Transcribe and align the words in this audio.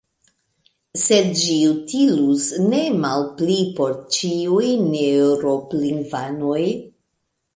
Sed 1.01 1.27
ĝi 1.41 1.57
utilus 1.73 2.47
ne 2.71 2.79
malpli 3.03 3.59
por 3.79 3.93
ĉiuj 4.17 4.69
neeŭrop-lingvanoj. 4.87 6.65